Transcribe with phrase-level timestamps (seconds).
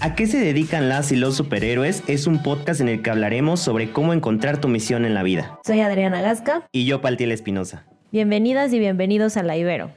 [0.00, 2.04] ¿A qué se dedican las y los superhéroes?
[2.06, 5.58] Es un podcast en el que hablaremos sobre cómo encontrar tu misión en la vida.
[5.66, 6.68] Soy Adriana Gasca.
[6.70, 7.84] Y yo, Paltiel Espinosa.
[8.12, 9.90] Bienvenidas y bienvenidos a La Ibero.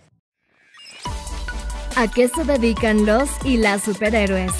[1.95, 4.51] ¿A qué se dedican los y las superhéroes?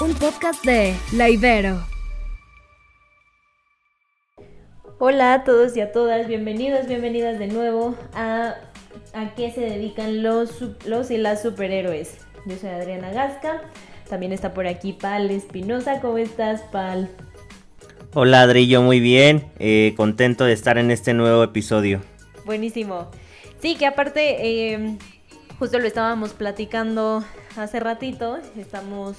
[0.00, 1.84] Un podcast de La Ibero.
[4.98, 8.54] Hola a todos y a todas, bienvenidos, bienvenidas de nuevo a
[9.14, 12.18] ¿A qué se dedican los, los y las superhéroes?
[12.46, 13.62] Yo soy Adriana Gasca.
[14.08, 16.00] También está por aquí Pal Espinosa.
[16.00, 17.10] ¿Cómo estás, Pal?
[18.14, 19.50] Hola, Adri, yo muy bien.
[19.58, 22.00] Eh, contento de estar en este nuevo episodio.
[22.46, 23.10] Buenísimo.
[23.60, 24.96] Sí, que aparte, eh,
[25.58, 27.22] justo lo estábamos platicando
[27.56, 28.38] hace ratito.
[28.56, 29.16] Estamos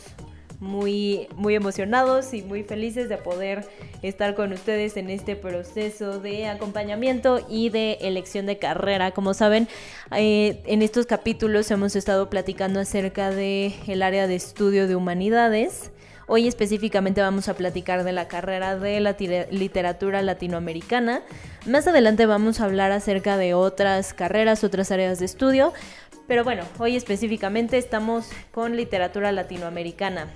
[0.60, 3.68] muy, muy emocionados y muy felices de poder
[4.02, 9.12] estar con ustedes en este proceso de acompañamiento y de elección de carrera.
[9.12, 9.68] Como saben,
[10.16, 15.92] eh, en estos capítulos hemos estado platicando acerca del el área de estudio de humanidades.
[16.28, 19.16] Hoy específicamente vamos a platicar de la carrera de la
[19.50, 21.24] literatura latinoamericana.
[21.66, 25.74] Más adelante vamos a hablar acerca de otras carreras, otras áreas de estudio.
[26.28, 30.28] Pero bueno, hoy específicamente estamos con literatura latinoamericana.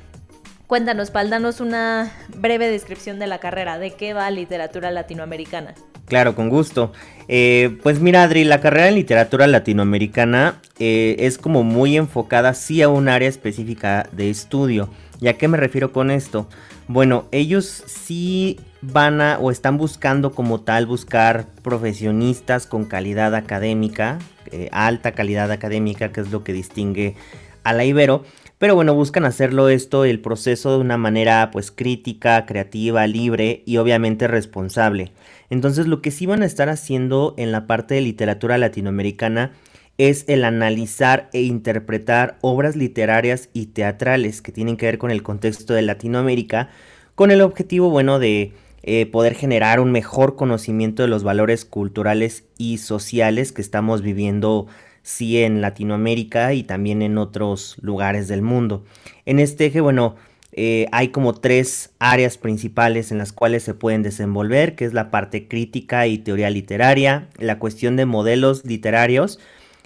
[0.67, 3.77] Cuéntanos, Pal, danos una breve descripción de la carrera.
[3.79, 5.75] ¿De qué va literatura latinoamericana?
[6.05, 6.93] Claro, con gusto.
[7.27, 12.81] Eh, pues mira, Adri, la carrera en literatura latinoamericana eh, es como muy enfocada sí
[12.81, 14.89] a un área específica de estudio.
[15.19, 16.47] ¿Y a qué me refiero con esto?
[16.87, 24.19] Bueno, ellos sí van a o están buscando como tal buscar profesionistas con calidad académica,
[24.51, 27.15] eh, alta calidad académica, que es lo que distingue
[27.63, 28.23] a la Ibero
[28.63, 33.75] pero bueno, buscan hacerlo esto, el proceso de una manera pues crítica, creativa, libre y
[33.75, 35.11] obviamente responsable.
[35.49, 39.51] Entonces lo que sí van a estar haciendo en la parte de literatura latinoamericana
[39.97, 45.23] es el analizar e interpretar obras literarias y teatrales que tienen que ver con el
[45.23, 46.69] contexto de Latinoamérica,
[47.15, 48.53] con el objetivo, bueno, de
[48.83, 54.67] eh, poder generar un mejor conocimiento de los valores culturales y sociales que estamos viviendo
[55.03, 58.83] sí en Latinoamérica y también en otros lugares del mundo.
[59.25, 60.15] En este eje, bueno,
[60.53, 65.11] eh, hay como tres áreas principales en las cuales se pueden desenvolver, que es la
[65.11, 69.39] parte crítica y teoría literaria, la cuestión de modelos literarios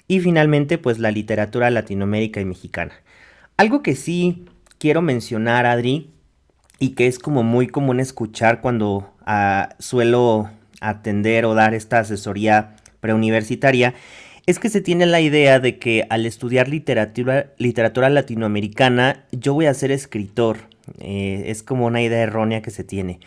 [0.07, 2.93] y finalmente pues la literatura latinoamérica y mexicana.
[3.57, 4.45] Algo que sí
[4.77, 6.11] quiero mencionar, Adri,
[6.79, 10.49] y que es como muy común escuchar cuando ah, suelo
[10.79, 13.95] atender o dar esta asesoría preuniversitaria,
[14.47, 19.65] es que se tiene la idea de que al estudiar literatura, literatura latinoamericana yo voy
[19.65, 20.57] a ser escritor.
[20.99, 23.19] Eh, es como una idea errónea que se tiene.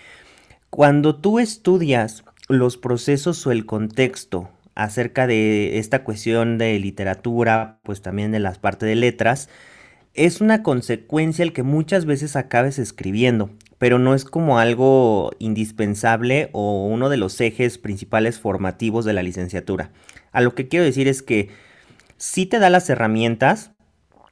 [0.71, 8.01] Cuando tú estudias los procesos o el contexto acerca de esta cuestión de literatura, pues
[8.01, 9.51] también de las partes de letras,
[10.15, 16.50] es una consecuencia el que muchas veces acabes escribiendo, pero no es como algo indispensable
[16.53, 19.91] o uno de los ejes principales formativos de la licenciatura.
[20.32, 21.48] A lo que quiero decir es que
[22.16, 23.72] sí te da las herramientas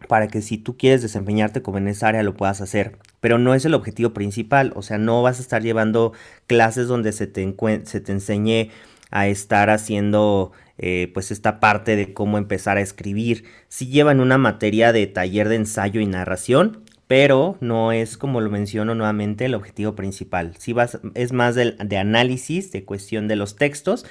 [0.07, 3.55] para que si tú quieres desempeñarte como en esa área lo puedas hacer, pero no
[3.55, 6.13] es el objetivo principal, o sea, no vas a estar llevando
[6.47, 8.71] clases donde se te, se te enseñe
[9.11, 13.45] a estar haciendo eh, pues esta parte de cómo empezar a escribir.
[13.69, 18.51] Sí llevan una materia de taller de ensayo y narración, pero no es como lo
[18.51, 20.55] menciono nuevamente el objetivo principal.
[20.59, 24.07] Sí vas, es más de, de análisis, de cuestión de los textos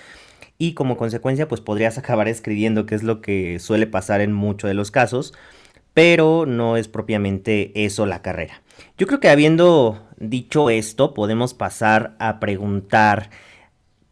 [0.57, 4.67] y como consecuencia pues podrías acabar escribiendo, que es lo que suele pasar en muchos
[4.67, 5.33] de los casos,
[5.93, 8.61] pero no es propiamente eso la carrera.
[8.97, 13.29] Yo creo que habiendo dicho esto, podemos pasar a preguntar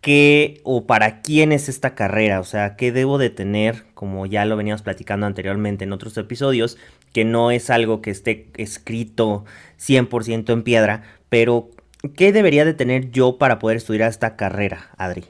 [0.05, 4.45] qué o para quién es esta carrera, o sea, qué debo de tener, como ya
[4.45, 6.77] lo veníamos platicando anteriormente en otros episodios,
[7.11, 9.45] que no es algo que esté escrito
[9.79, 11.71] 100% en piedra, pero
[12.15, 15.25] ¿qué debería de tener yo para poder estudiar esta carrera, Adri?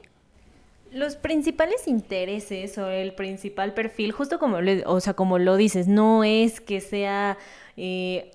[0.91, 4.57] Los principales intereses o el principal perfil, justo como,
[4.87, 7.37] o sea, como lo dices, no es que sea
[7.77, 8.29] eh,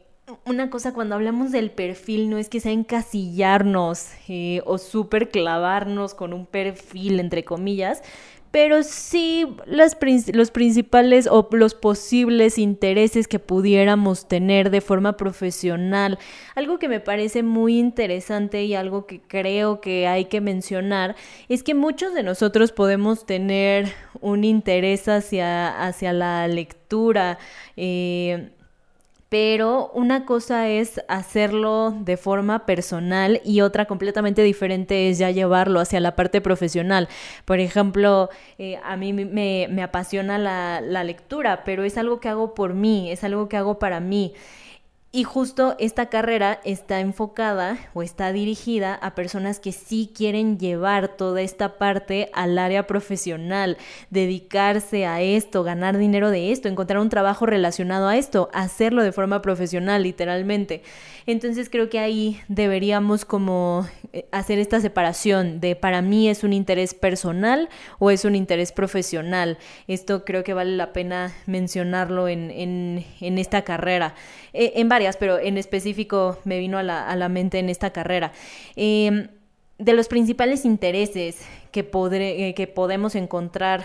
[0.44, 6.14] una cosa cuando hablamos del perfil, no es que sea encasillarnos eh, o súper clavarnos
[6.14, 8.02] con un perfil, entre comillas,
[8.50, 9.96] pero sí las,
[10.32, 16.18] los principales o los posibles intereses que pudiéramos tener de forma profesional.
[16.56, 21.14] Algo que me parece muy interesante y algo que creo que hay que mencionar
[21.48, 27.38] es que muchos de nosotros podemos tener un interés hacia, hacia la lectura.
[27.76, 28.50] Eh,
[29.30, 35.78] pero una cosa es hacerlo de forma personal y otra completamente diferente es ya llevarlo
[35.78, 37.08] hacia la parte profesional.
[37.44, 38.28] Por ejemplo,
[38.58, 42.74] eh, a mí me, me apasiona la, la lectura, pero es algo que hago por
[42.74, 44.34] mí, es algo que hago para mí.
[45.12, 51.16] Y justo esta carrera está enfocada o está dirigida a personas que sí quieren llevar
[51.16, 53.76] toda esta parte al área profesional,
[54.10, 59.10] dedicarse a esto, ganar dinero de esto, encontrar un trabajo relacionado a esto, hacerlo de
[59.10, 60.84] forma profesional, literalmente.
[61.26, 66.52] Entonces creo que ahí deberíamos como eh, hacer esta separación de para mí es un
[66.52, 67.68] interés personal
[67.98, 69.58] o es un interés profesional.
[69.88, 74.14] Esto creo que vale la pena mencionarlo en, en, esta carrera.
[74.52, 74.88] Eh, en
[75.18, 78.32] pero en específico me vino a la, a la mente en esta carrera.
[78.76, 79.28] Em,
[79.78, 81.38] de los principales intereses
[81.72, 83.84] que, eh, que podemos encontrar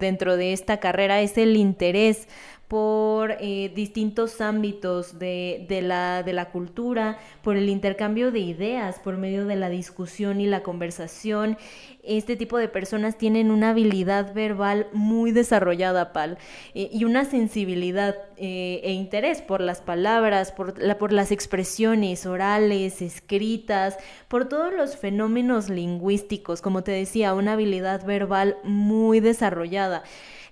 [0.00, 2.26] dentro de esta carrera es el interés
[2.68, 8.98] por eh, distintos ámbitos de, de, la, de la cultura, por el intercambio de ideas,
[8.98, 11.58] por medio de la discusión y la conversación.
[12.02, 16.38] Este tipo de personas tienen una habilidad verbal muy desarrollada, Pal,
[16.74, 22.26] eh, y una sensibilidad eh, e interés por las palabras, por, la, por las expresiones
[22.26, 23.96] orales, escritas,
[24.26, 30.02] por todos los fenómenos lingüísticos, como te decía, una habilidad verbal muy desarrollada.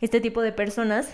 [0.01, 1.09] Este tipo de personas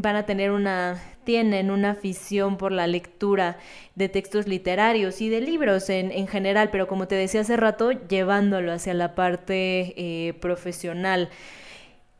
[0.00, 3.58] van a tener una, tienen una afición por la lectura
[3.96, 7.90] de textos literarios y de libros en, en general, pero como te decía hace rato,
[7.90, 11.30] llevándolo hacia la parte eh, profesional.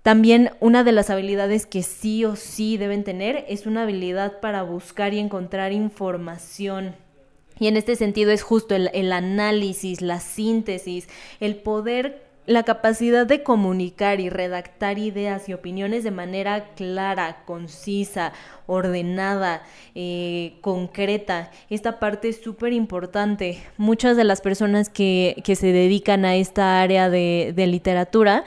[0.03, 4.63] También una de las habilidades que sí o sí deben tener es una habilidad para
[4.63, 6.97] buscar y encontrar información.
[7.61, 11.09] Y en este sentido es justo el, el análisis, la síntesis,
[11.41, 18.33] el poder la capacidad de comunicar y redactar ideas y opiniones de manera clara, concisa,
[18.67, 19.63] ordenada,
[19.95, 21.51] eh, concreta.
[21.69, 23.59] Esta parte es súper importante.
[23.77, 28.45] Muchas de las personas que, se dedican a esta área de, literatura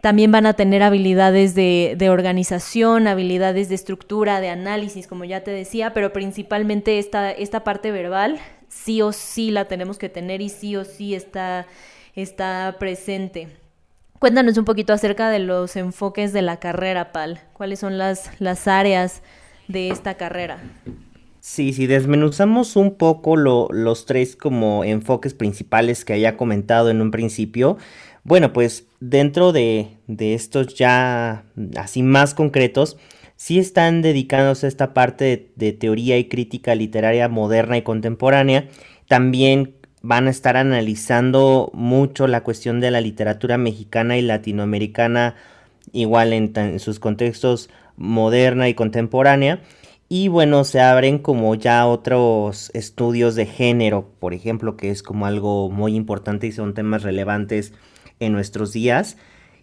[0.00, 5.42] también van a tener habilidades de, de, organización, habilidades de estructura, de análisis, como ya
[5.42, 8.38] te decía, pero principalmente esta, esta parte verbal
[8.68, 11.66] sí o sí la tenemos que tener y sí o sí está
[12.14, 13.48] está presente.
[14.18, 17.40] Cuéntanos un poquito acerca de los enfoques de la carrera, Pal.
[17.52, 19.22] ¿Cuáles son las, las áreas
[19.68, 20.58] de esta carrera?
[21.40, 27.10] Sí, si desmenuzamos un poco los tres como enfoques principales que haya comentado en un
[27.10, 27.78] principio,
[28.22, 29.88] bueno, pues dentro de,
[30.20, 31.44] estos ya
[31.76, 32.96] así más concretos,
[33.34, 38.68] sí están dedicándose a esta parte de, de teoría y crítica literaria moderna y contemporánea,
[39.08, 45.36] también van a estar analizando mucho la cuestión de la literatura mexicana y latinoamericana,
[45.92, 49.62] igual en, sus contextos moderna y contemporánea.
[50.08, 55.24] Y bueno, se abren como ya otros estudios de género, por ejemplo, que es como
[55.24, 57.72] algo muy importante y son temas relevantes
[58.20, 59.16] en nuestros días.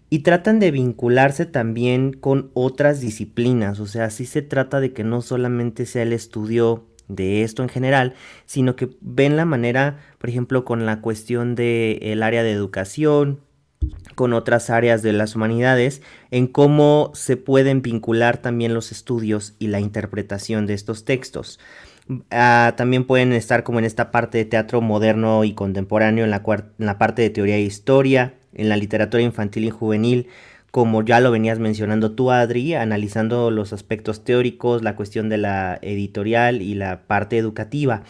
[0.10, 5.04] Y tratan de vincularse también con otras disciplinas, o sea, sí se trata de que
[5.04, 8.14] no solamente sea el estudio de esto en general,
[8.46, 13.42] sino que ven la manera, por ejemplo, con la cuestión del área de educación,
[14.16, 16.02] con otras áreas de las humanidades,
[16.32, 21.60] en cómo se pueden vincular también los estudios y la interpretación de estos textos.
[22.32, 26.44] Ah, también pueden estar como en esta parte de teatro moderno y contemporáneo, en la,
[26.48, 30.28] en la parte de teoría e historia, en la literatura infantil y juvenil,
[30.72, 35.80] como ya lo venías mencionando tú, Adri, analizando los aspectos teóricos, la cuestión de la
[35.82, 38.04] editorial y la parte educativa.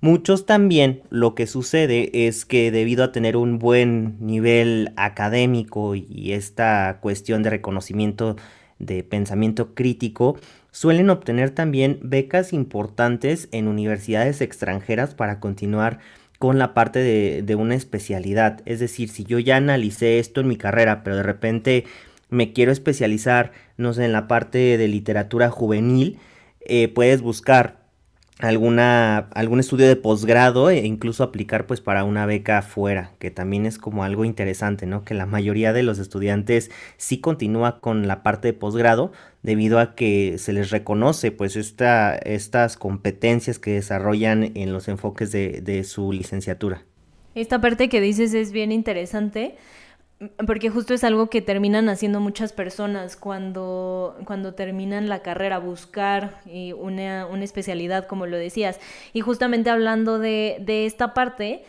[0.00, 6.32] Muchos también lo que sucede es que debido a tener un buen nivel académico y
[6.32, 8.36] esta cuestión de reconocimiento
[8.78, 10.36] de pensamiento crítico,
[10.70, 16.00] suelen obtener también becas importantes en universidades extranjeras para continuar
[16.38, 16.98] con la parte
[17.42, 18.60] de, una especialidad.
[18.66, 21.84] Es decir, si yo ya analicé esto en mi carrera, pero de repente
[22.30, 26.18] me quiero especializar, no sé, en la parte de literatura juvenil,
[26.60, 27.83] eh, puedes buscar
[28.40, 33.64] alguna, algún estudio de posgrado e incluso aplicar pues para una beca afuera, que también
[33.66, 35.04] es como algo interesante, ¿no?
[35.04, 39.12] Que la mayoría de los estudiantes sí continúa con la parte de posgrado
[39.42, 45.30] debido a que se les reconoce pues esta, estas competencias que desarrollan en los enfoques
[45.30, 46.82] de, de su licenciatura.
[47.34, 49.56] Esta parte que dices es bien interesante
[50.46, 56.40] porque justo es algo que terminan haciendo muchas personas cuando, cuando terminan la carrera, buscar
[56.46, 58.80] eh, una, una, especialidad, como lo decías.
[59.12, 61.64] Y justamente hablando de, de esta parte,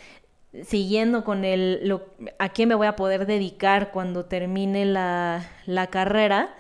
[0.64, 2.06] siguiendo con el lo,
[2.40, 6.56] a qué me voy a poder dedicar cuando termine la, la carrera,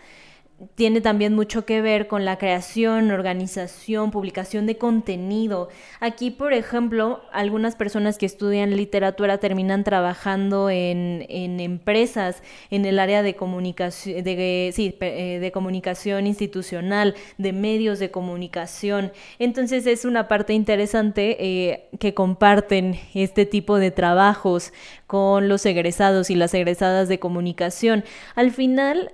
[0.75, 5.67] tiene también mucho que ver con la creación, organización, publicación de contenido.
[5.99, 12.99] Aquí, por ejemplo, algunas personas que estudian literatura terminan trabajando en, en empresas en el
[12.99, 19.11] área de comunicación, de, sí, eh, de comunicación institucional, de medios de comunicación.
[19.39, 24.71] Entonces es una parte interesante eh, que comparten este tipo de trabajos
[25.05, 28.05] con los egresados y las egresadas de comunicación.
[28.35, 29.11] Al final,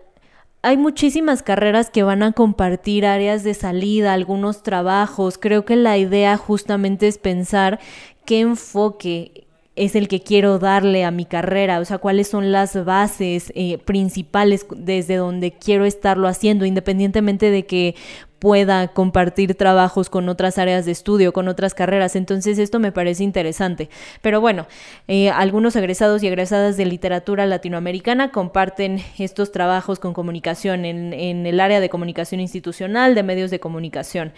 [0.64, 5.38] hay muchísimas carreras que van a compartir áreas de salida, algunos trabajos.
[5.38, 7.80] Creo que la idea justamente es pensar
[8.26, 12.84] qué enfoque es el que quiero darle a mi carrera, o sea, cuáles son las
[12.86, 17.96] bases eh, principales desde donde quiero estarlo haciendo, independientemente de que
[18.42, 22.16] pueda compartir trabajos con otras áreas de estudio, con otras carreras.
[22.16, 23.88] Entonces esto me parece interesante.
[24.24, 24.66] Pero bueno,
[25.08, 31.46] eh, algunos egresados y egresadas de literatura latinoamericana comparten estos trabajos con comunicación en, en
[31.46, 34.34] el área de comunicación institucional, de medios de comunicación.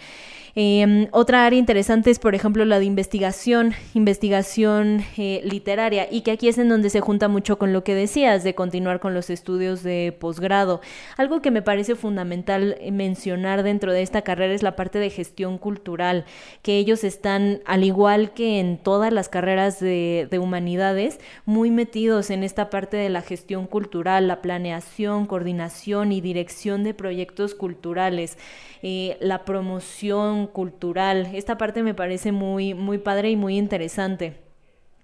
[0.56, 6.30] Em, otra área interesante es, por ejemplo, la de investigación, investigación eh, literaria, y que
[6.30, 9.30] aquí es en donde se junta mucho con lo que decías, de continuar con los
[9.30, 10.80] estudios de posgrado.
[11.16, 15.58] Algo que me parece fundamental mencionar dentro de esta carrera es la parte de gestión
[15.58, 16.24] cultural,
[16.62, 22.30] que ellos están, al igual que en todas las carreras de, de humanidades, muy metidos
[22.30, 28.38] en esta parte de la gestión cultural, la planeación, coordinación y dirección de proyectos culturales.
[28.86, 31.28] Eh, la promoción cultural.
[31.34, 34.44] Esta parte me parece muy, muy padre y muy interesante.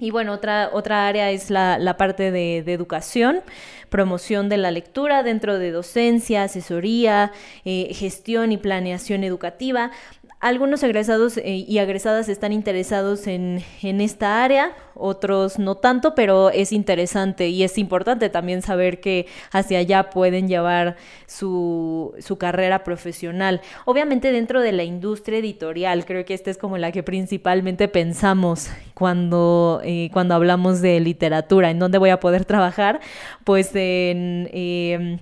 [0.01, 3.43] Y bueno, otra, otra área es la, la parte de, educación,
[3.91, 7.33] promoción de la lectura dentro de docencia, asesoría,
[7.67, 9.91] eh, gestión y planeación educativa.
[10.39, 16.49] Algunos egresados eh, y egresadas están interesados en, en, esta área, otros no tanto, pero
[16.51, 20.97] es interesante y es importante también saber que hacia allá pueden llevar
[21.27, 23.61] su, su carrera profesional.
[23.85, 28.71] Obviamente dentro de la industria editorial, creo que esta es como la que principalmente pensamos
[28.95, 33.01] cuando, eh, cuando hablamos de literatura, en dónde voy a poder trabajar,
[33.45, 34.49] pues en...
[34.53, 35.19] Eh,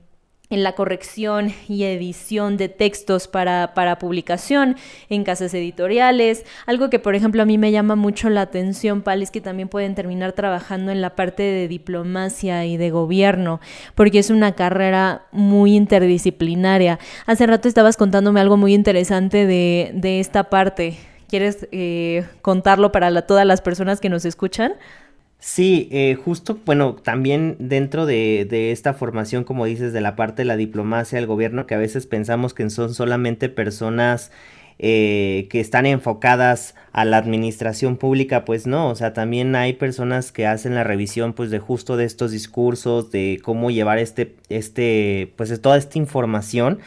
[0.51, 4.77] en la corrección y edición de textos para, para, publicación
[5.09, 6.45] en casas editoriales.
[6.67, 9.69] Algo que, por ejemplo, a mí me llama mucho la atención, Pal, es que también
[9.69, 13.61] pueden terminar trabajando en la parte de diplomacia y de gobierno,
[13.95, 16.99] porque es una carrera muy interdisciplinaria.
[17.27, 20.99] Hace rato estabas contándome algo muy interesante de, de esta parte.
[21.29, 24.73] ¿Quieres eh, contarlo para todas las personas que nos escuchan?
[25.41, 30.43] Sí, eh, justo, bueno, también dentro de, de, esta formación, como dices, de la parte
[30.43, 34.33] de la diplomacia, el gobierno, que a veces pensamos que son solamente personas
[34.81, 40.33] eh, que están enfocadas a la administración pública, pues no, o sea, también hay personas
[40.33, 45.33] que hacen la revisión, pues, de justo de estos discursos, de cómo llevar este, este,
[45.37, 46.79] pues, toda esta información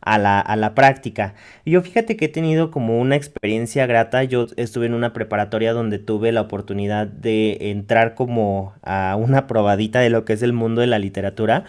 [0.00, 1.34] a la, a la práctica.
[1.64, 4.24] Yo fíjate que he tenido como una experiencia grata.
[4.24, 10.00] Yo estuve en una preparatoria donde tuve la oportunidad de entrar como a una probadita
[10.00, 11.64] de lo que es el mundo de la literatura.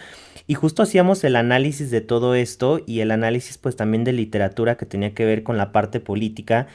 [0.46, 4.76] Y justo hacíamos el análisis de todo esto y el análisis pues también de literatura
[4.76, 6.66] que tenía que ver con la parte política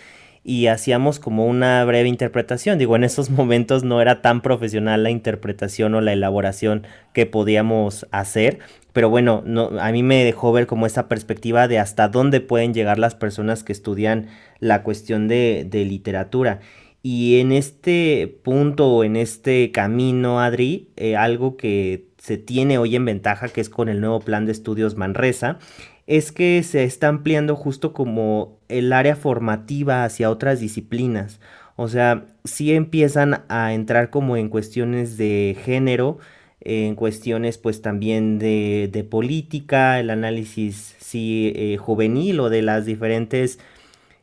[0.47, 2.79] y hacíamos como una breve interpretación.
[2.79, 8.07] Digo, en esos momentos no era tan profesional la interpretación o la elaboración que podíamos
[8.11, 8.59] hacer,
[8.93, 12.73] pero bueno, no, a mí me dejó ver como esa perspectiva de hasta dónde pueden
[12.73, 14.27] llegar las personas que estudian
[14.59, 16.61] la cuestión de, de literatura.
[17.03, 23.03] Y en este punto en este camino, Adri, eh, algo que se tiene hoy en
[23.03, 25.59] ventaja, que es con el nuevo plan de estudios Manresa,
[26.07, 31.39] es que se está ampliando justo como el área formativa hacia otras disciplinas.
[31.75, 36.17] O sea, sí empiezan a entrar como en cuestiones de género,
[36.61, 42.85] en cuestiones pues también de, de política, el análisis sí eh, juvenil o de las
[42.85, 43.59] diferentes,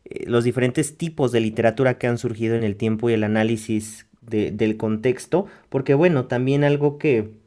[0.05, 4.07] eh, los diferentes tipos de literatura que han surgido en el tiempo y el análisis
[4.23, 7.44] de, del contexto, porque bueno, también algo que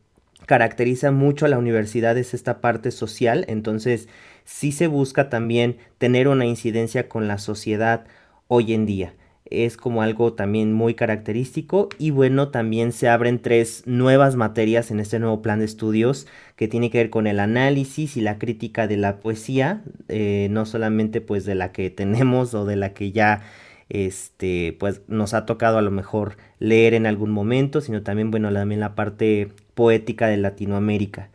[0.48, 4.08] caracteriza mucho a la universidad es esta parte social, entonces
[4.46, 8.06] sí se busca también tener una incidencia con la sociedad
[8.48, 9.13] hoy en día.
[9.50, 15.00] Es como algo también muy característico y bueno, también se abren tres nuevas materias en
[15.00, 18.88] este nuevo plan de estudios que tiene que ver con el análisis y la crítica
[18.88, 23.12] de la poesía, eh, no solamente pues de la que tenemos o de la que
[23.12, 23.42] ya
[23.89, 28.51] este, pues nos ha tocado a lo mejor leer en algún momento, sino también, bueno,
[28.51, 31.29] también la parte poética de Latinoamérica.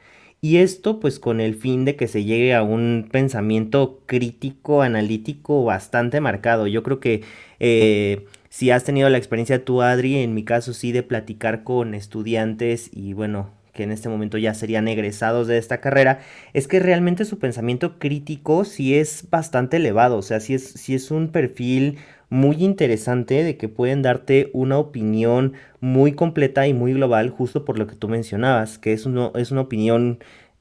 [0.44, 5.64] Y esto pues con el fin de que se llegue a un pensamiento crítico, analítico
[5.64, 6.66] bastante marcado.
[6.66, 7.22] Yo creo que
[7.60, 11.94] eh, si has tenido la experiencia tú, Adri, en mi caso sí, de platicar con
[11.94, 16.20] estudiantes y bueno, que en este momento ya serían egresados de esta carrera,
[16.52, 20.94] es que realmente su pensamiento crítico sí es bastante elevado, o sea, sí es, sí
[20.94, 21.98] es un perfil
[22.32, 27.78] muy interesante de que pueden darte una opinión muy completa y muy global, justo por
[27.78, 30.18] lo que tú mencionabas, que es, es una opinión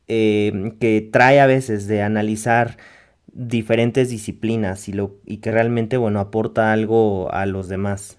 [0.09, 2.75] eh, que trae a veces de analizar
[3.31, 8.17] diferentes disciplinas y, lo, y que realmente, bueno, aporta algo a los demás.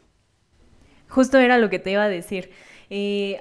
[1.09, 2.49] Justo era lo que te iba a decir.
[2.89, 3.39] Eh,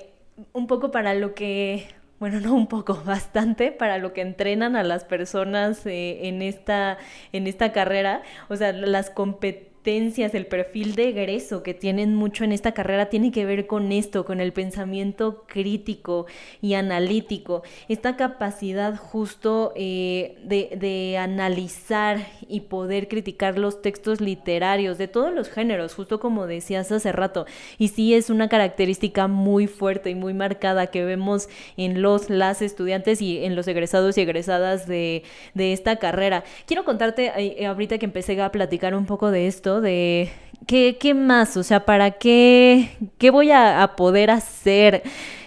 [0.51, 1.87] un poco para lo que,
[2.19, 6.97] bueno, no un poco, bastante para lo que entrenan a las personas eh, en, esta,
[7.31, 8.23] en esta carrera.
[8.49, 13.31] O sea, las competencias el perfil de egreso que tienen mucho en esta carrera tiene
[13.31, 16.27] que ver con esto, con el pensamiento crítico
[16.61, 24.97] y analítico, esta capacidad justo eh, de, de, analizar y poder criticar los textos literarios
[24.97, 27.45] de todos los géneros, justo como decías hace rato.
[27.77, 32.61] Y sí es una característica muy fuerte y muy marcada que vemos en los, las
[32.61, 35.23] estudiantes y en los egresados y egresadas de,
[35.53, 36.43] de esta carrera.
[36.67, 40.29] Quiero contarte, eh, ahorita que empecé a platicar un poco de esto, de
[40.67, 45.03] qué, qué más, o sea, para qué, qué voy a, poder hacer.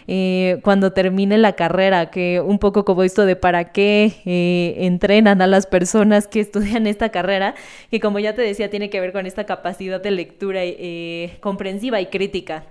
[0.06, 5.40] Eh, cuando termine la carrera, que un poco como esto de para qué eh, entrenan
[5.40, 7.54] a las personas que estudian esta carrera,
[7.90, 12.02] que como ya te decía, tiene que ver con esta capacidad de lectura eh, comprensiva
[12.02, 12.64] y crítica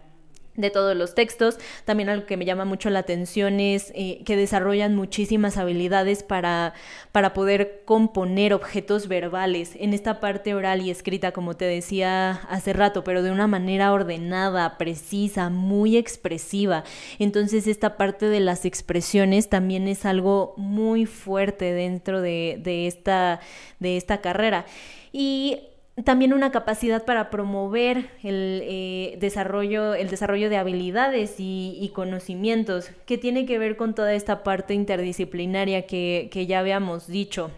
[0.55, 1.57] de todos los textos.
[1.85, 6.73] También algo que me llama mucho la atención es eh, que desarrollan muchísimas habilidades para,
[7.11, 12.73] para poder componer objetos verbales en esta parte oral y escrita, como te decía hace
[12.73, 16.83] rato, pero de una manera ordenada, precisa, muy expresiva.
[17.19, 23.39] Entonces esta parte de las expresiones también es algo muy fuerte dentro de, de esta,
[23.79, 24.65] de esta carrera.
[25.11, 25.72] Y
[26.03, 33.19] también una capacidad para promover el, eh, desarrollo, el desarrollo de habilidades y, conocimientos, que
[33.19, 37.51] tiene que ver con toda esta parte interdisciplinaria que, que ya habíamos dicho.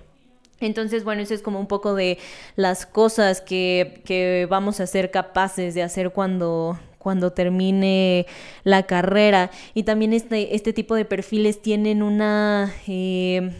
[0.59, 2.17] Entonces, bueno, eso es como un poco de
[2.55, 8.25] las cosas que, que vamos a ser capaces de hacer cuando, cuando termine
[8.63, 9.51] la carrera.
[9.73, 13.51] Y también este, este tipo de perfiles tienen una, eh,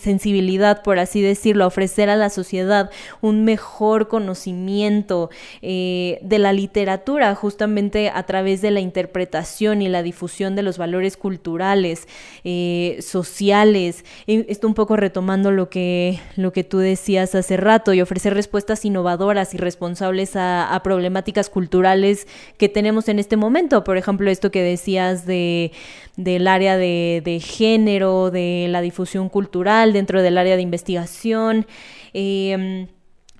[0.00, 7.34] sensibilidad, por así decirlo, ofrecer a la sociedad un mejor conocimiento eh, de la literatura,
[7.34, 12.06] justamente a través de la interpretación y la difusión de los valores culturales,
[12.44, 14.04] eh, sociales.
[14.26, 18.84] Esto un poco retomando lo que, lo que tú decías hace rato, y ofrecer respuestas
[18.84, 23.84] innovadoras y responsables a problemáticas culturales que tenemos en este momento.
[23.84, 25.72] Por ejemplo, esto que decías de
[26.16, 31.66] del área de, género, de la difusión cultural, dentro del área de investigación.
[32.12, 32.86] Em,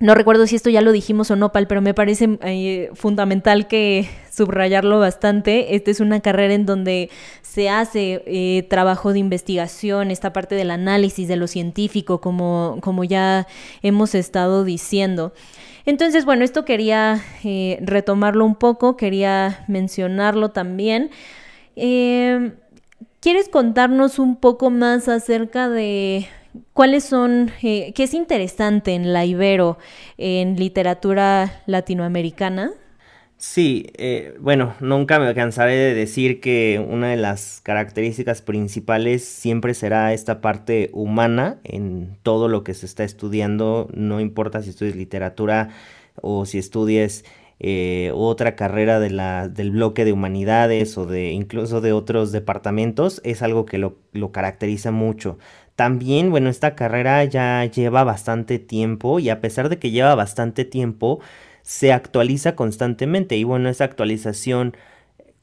[0.00, 3.68] no recuerdo si esto ya lo dijimos o no, Pal, pero me parece eh, fundamental
[3.68, 5.76] que subrayarlo bastante.
[5.76, 7.10] Esta es una carrera en donde
[7.42, 13.04] se hace eh, trabajo de investigación, esta parte del análisis de lo científico, como, como
[13.04, 13.46] ya
[13.82, 15.32] hemos estado diciendo.
[15.87, 21.10] Entonces, bueno, esto quería eh, retomarlo un poco, quería mencionarlo también.
[21.76, 22.54] Em,
[23.24, 26.26] ¿Quieres contarnos un poco más acerca de
[26.74, 29.78] cuáles son, eh, qué es interesante en la Ibero,
[30.18, 32.72] en literatura latinoamericana?
[33.38, 39.72] Sí, eh, bueno, nunca me cansaré de decir que una de las características principales siempre
[39.72, 44.96] será esta parte humana en todo lo que se está estudiando, no importa si estudies
[44.96, 45.70] literatura
[46.20, 47.24] o si estudies
[47.61, 53.21] eh, otra carrera de la, del bloque de humanidades o de incluso de otros departamentos,
[53.25, 55.38] es algo que lo, lo caracteriza mucho.
[55.77, 60.64] También, bueno, esta carrera ya lleva bastante tiempo y a pesar de que lleva bastante
[60.64, 61.21] tiempo,
[61.62, 64.77] se actualiza constantemente y bueno, esa actualización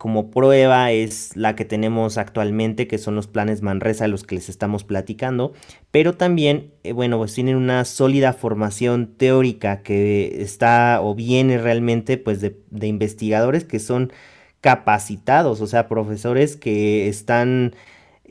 [0.01, 4.49] como prueba es la que tenemos actualmente, que son los planes Manresa, los que les
[4.49, 5.53] estamos platicando,
[5.91, 12.17] pero también, eh, bueno, pues tienen una sólida formación teórica que está o viene realmente
[12.17, 14.11] pues de, de investigadores que son
[14.59, 17.75] capacitados, o sea, profesores que están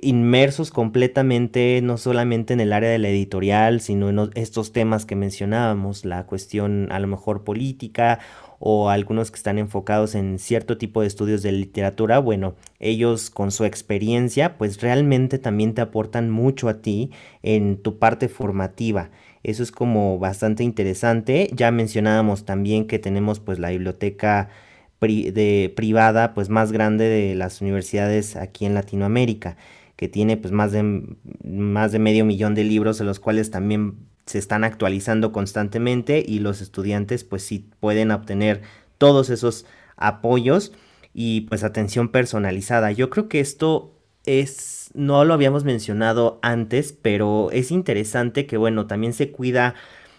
[0.02, 5.14] inmersos completamente no solamente en el área de la editorial, sino en estos temas que
[5.14, 8.18] mencionábamos, la cuestión a lo mejor política
[8.62, 13.50] o algunos que están enfocados en cierto tipo de estudios de literatura, bueno, ellos con
[13.50, 17.10] su experiencia pues realmente también te aportan mucho a ti
[17.42, 19.10] en tu parte formativa.
[19.42, 21.48] Eso es como bastante interesante.
[21.54, 24.50] Ya mencionábamos también que tenemos pues la biblioteca
[25.00, 29.56] de, privada pues más grande de las universidades aquí en Latinoamérica,
[29.96, 34.09] que tiene pues más de, más de medio millón de libros, de los cuales también
[34.30, 38.62] se están actualizando constantemente y los estudiantes pues sí pueden obtener
[38.96, 39.66] todos esos
[39.96, 40.72] apoyos
[41.12, 42.92] y pues atención personalizada.
[42.92, 43.92] Yo creo que esto
[44.24, 49.74] es, no lo habíamos mencionado antes, pero es interesante que bueno, también se cuida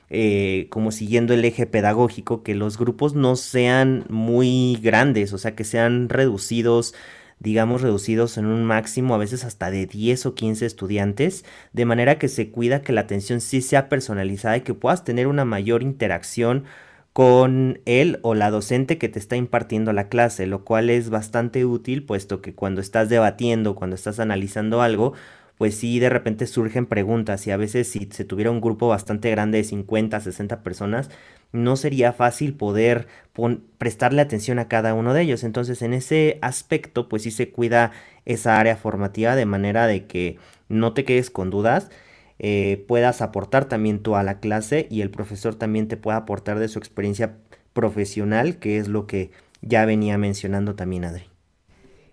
[0.09, 5.55] eh, como siguiendo el eje pedagógico, que los grupos no sean muy grandes, o sea,
[5.55, 6.93] que sean reducidos
[7.41, 12.19] digamos, reducidos en un máximo, a veces hasta de 10 o 15 estudiantes, de manera
[12.19, 15.81] que se cuida que la atención sí sea personalizada y que puedas tener una mayor
[15.81, 16.65] interacción
[17.13, 21.65] con él o la docente que te está impartiendo la clase, lo cual es bastante
[21.65, 25.13] útil, puesto que cuando estás debatiendo, cuando estás analizando algo,
[25.57, 29.29] pues sí, de repente surgen preguntas y a veces si se tuviera un grupo bastante
[29.31, 31.09] grande de 50, 60 personas,
[31.51, 33.07] no sería fácil poder
[33.77, 35.43] prestarle atención a cada uno de ellos.
[35.43, 37.91] Entonces, en ese aspecto, pues sí se cuida
[38.25, 40.37] esa área formativa de manera de que
[40.69, 41.89] no te quedes con dudas
[42.43, 46.57] eh, puedas aportar también tú a la clase y el profesor también te pueda aportar
[46.57, 47.37] de su experiencia
[47.73, 49.29] profesional, que es lo que
[49.61, 51.30] ya venía mencionando también Adri.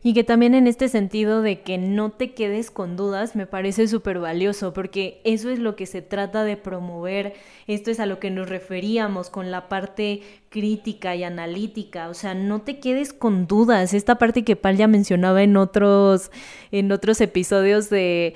[0.01, 3.89] Y que también en este sentido de que no te quedes con dudas me parece
[3.89, 7.35] súper valioso porque eso es lo que se trata de promover,
[7.67, 12.35] esto es a lo que nos referíamos con la parte crítica y analítica, o sea,
[12.35, 16.31] no te quedes con dudas, esta parte que Pal ya mencionaba en otros,
[16.71, 18.35] en otros episodios de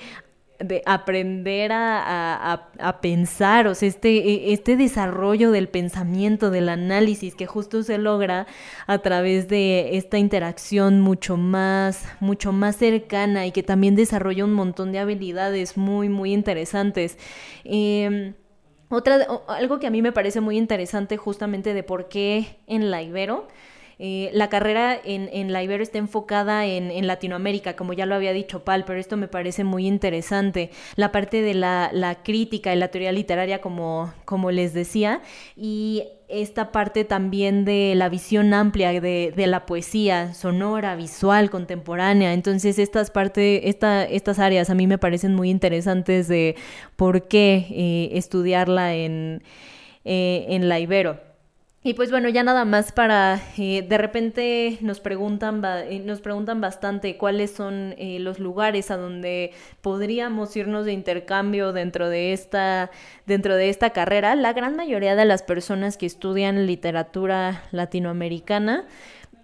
[0.64, 7.46] de aprender a, pensar, o sea, este, e, este desarrollo del pensamiento, del análisis, que
[7.46, 8.46] justo se logra
[8.86, 14.54] a través de esta interacción mucho más, mucho más cercana y que también desarrolla un
[14.54, 17.18] montón de habilidades muy, muy interesantes.
[17.64, 18.34] Em,
[18.88, 23.02] otra, algo que a mí me parece muy interesante justamente de por qué en la
[23.02, 23.48] Ibero,
[23.98, 28.64] eh, la carrera en, la Ibero está enfocada en, Latinoamérica, como ya lo había dicho
[28.64, 30.70] Pal, pero esto me parece muy interesante.
[30.96, 35.22] La parte de la, crítica y la teoría literaria, como, como les decía,
[35.56, 42.32] y esta parte también de la visión amplia de, la poesía sonora, visual, contemporánea.
[42.32, 46.56] Entonces, estas partes, esta, estas áreas a mí me parecen muy interesantes de
[46.96, 49.42] por qué eh, estudiarla en,
[50.04, 51.31] eh, en la Ibero.
[51.84, 56.60] Y pues bueno, ya nada más para, eh, de repente nos preguntan, eh, nos preguntan
[56.60, 62.92] bastante cuáles son eh, los lugares a donde podríamos irnos de intercambio dentro de esta,
[63.26, 64.36] dentro de esta carrera.
[64.36, 68.84] La gran mayoría de las personas que estudian literatura latinoamericana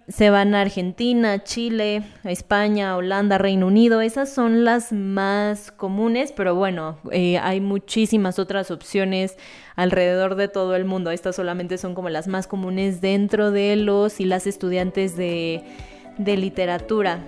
[0.09, 4.01] se van a Argentina, Chile, España, Holanda, Reino Unido.
[4.01, 9.37] Esas son las más comunes, pero bueno, eh, hay muchísimas otras opciones
[9.75, 11.11] alrededor de todo el mundo.
[11.11, 15.63] Estas solamente son como las más comunes dentro de los y las estudiantes de,
[16.17, 17.19] de literatura.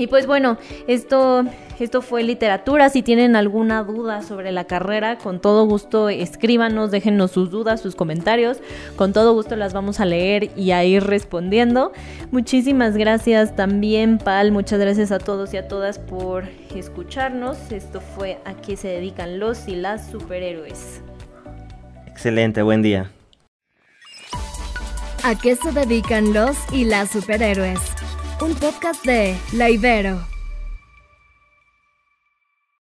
[0.00, 1.44] Y pues bueno, esto,
[1.78, 2.88] esto fue literatura.
[2.88, 7.94] Si tienen alguna duda sobre la carrera, con todo gusto escríbanos, déjenos sus dudas, sus
[7.94, 8.62] comentarios.
[8.96, 11.92] Con todo gusto las vamos a leer y a ir respondiendo.
[12.30, 14.52] Muchísimas gracias también, Pal.
[14.52, 17.70] Muchas gracias a todos y a todas por escucharnos.
[17.70, 21.02] Esto fue a qué se dedican los y las superhéroes.
[22.06, 23.10] Excelente, buen día.
[25.24, 27.80] ¿A qué se dedican los y las superhéroes?
[28.42, 30.39] Un podcast de La Ibero.